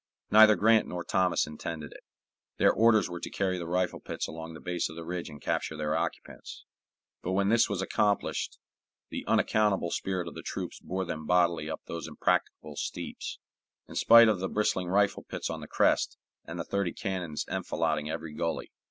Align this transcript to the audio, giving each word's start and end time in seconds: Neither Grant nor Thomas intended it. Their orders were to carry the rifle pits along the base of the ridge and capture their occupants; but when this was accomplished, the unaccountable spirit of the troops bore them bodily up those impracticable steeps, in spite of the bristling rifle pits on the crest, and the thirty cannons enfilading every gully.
Neither 0.31 0.55
Grant 0.55 0.87
nor 0.87 1.03
Thomas 1.03 1.45
intended 1.45 1.91
it. 1.91 2.01
Their 2.57 2.73
orders 2.73 3.07
were 3.07 3.19
to 3.19 3.29
carry 3.29 3.59
the 3.59 3.67
rifle 3.67 3.99
pits 3.99 4.27
along 4.27 4.55
the 4.55 4.59
base 4.59 4.89
of 4.89 4.95
the 4.95 5.05
ridge 5.05 5.29
and 5.29 5.39
capture 5.39 5.77
their 5.77 5.95
occupants; 5.95 6.65
but 7.21 7.33
when 7.33 7.49
this 7.49 7.69
was 7.69 7.83
accomplished, 7.83 8.57
the 9.11 9.23
unaccountable 9.27 9.91
spirit 9.91 10.27
of 10.27 10.33
the 10.33 10.41
troops 10.41 10.79
bore 10.79 11.05
them 11.05 11.27
bodily 11.27 11.69
up 11.69 11.81
those 11.85 12.07
impracticable 12.07 12.77
steeps, 12.77 13.37
in 13.87 13.93
spite 13.93 14.27
of 14.27 14.39
the 14.39 14.49
bristling 14.49 14.87
rifle 14.87 15.21
pits 15.21 15.51
on 15.51 15.61
the 15.61 15.67
crest, 15.67 16.17
and 16.45 16.57
the 16.59 16.63
thirty 16.65 16.93
cannons 16.93 17.45
enfilading 17.47 18.09
every 18.09 18.33
gully. 18.33 18.71